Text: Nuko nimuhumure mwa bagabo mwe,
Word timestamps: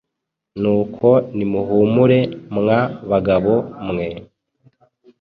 Nuko 0.61 1.07
nimuhumure 1.35 2.19
mwa 2.55 2.79
bagabo 3.09 3.53
mwe, 3.87 4.07